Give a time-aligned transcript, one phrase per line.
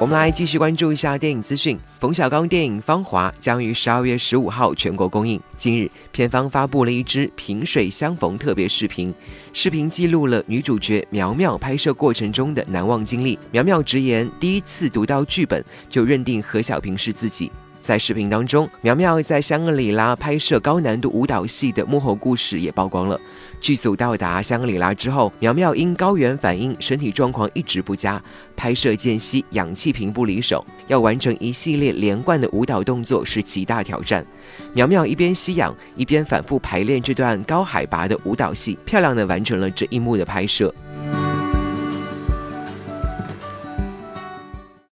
[0.00, 1.78] 我们来继续关注一下电影资讯。
[1.98, 5.38] 冯小刚电影《芳华》将于十二月十五号全国公映。
[5.54, 9.12] 近日，片方发布了一支萍水相逢特别视频，
[9.52, 13.38] 视频记录了女主角苗苗拍摄过程中的难忘经历。
[13.50, 17.52] 苗苗直言，第一次读到剧本就认定何小萍是自己。
[17.80, 23.18] 在视频当中，苗苗在香格里拉拍摄高难度舞蹈戏的幕后故事也曝光了。
[23.60, 28.22] 剧组到达香格里拉之后，苗苗因高原反应，身体状况一直不佳，
[28.54, 34.24] 拍摄间隙氧气瓶不离手，要完成一系列连贯的舞蹈动作是极大挑战。
[34.74, 40.72] 苗苗一边吸氧，一边反复排练这段高海拔的舞蹈戏，漂亮的完成了这一幕的拍摄。